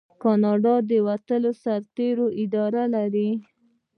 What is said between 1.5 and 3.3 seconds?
سرتیرو اداره لري.